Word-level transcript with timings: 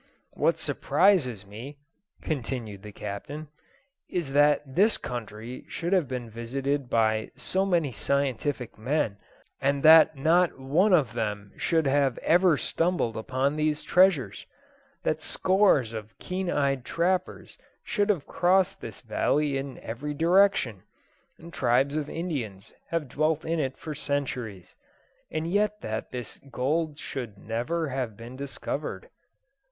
"What 0.31 0.57
surprises 0.57 1.45
me," 1.45 1.77
continued 2.23 2.81
the 2.81 2.91
Captain, 2.91 3.49
"is 4.09 4.33
that 4.33 4.63
this 4.65 4.97
country 4.97 5.63
should 5.67 5.93
have 5.93 6.07
been 6.07 6.27
visited 6.27 6.89
by 6.89 7.29
so 7.35 7.67
many 7.67 7.91
scientific 7.91 8.79
men, 8.79 9.17
and 9.61 9.83
that 9.83 10.17
not 10.17 10.57
one 10.59 10.91
of 10.91 11.13
them 11.13 11.51
should 11.55 11.85
have 11.85 12.17
ever 12.23 12.57
stumbled 12.57 13.15
upon 13.15 13.55
these 13.55 13.83
treasures; 13.83 14.47
that 15.03 15.21
scores 15.21 15.93
of 15.93 16.17
keen 16.17 16.49
eyed 16.49 16.83
trappers 16.83 17.59
should 17.83 18.09
have 18.09 18.25
crossed 18.25 18.81
this 18.81 19.01
valley 19.01 19.55
in 19.55 19.77
every 19.81 20.15
direction, 20.15 20.81
and 21.37 21.53
tribes 21.53 21.95
of 21.95 22.09
Indians 22.09 22.73
have 22.87 23.07
dwelt 23.07 23.45
in 23.45 23.59
it 23.59 23.77
for 23.77 23.93
centuries, 23.93 24.73
and 25.29 25.45
yet 25.47 25.81
that 25.81 26.09
this 26.09 26.39
gold 26.49 26.97
should 26.97 27.35
have 27.37 27.37
never 27.37 28.07
been 28.17 28.35
discovered. 28.35 29.07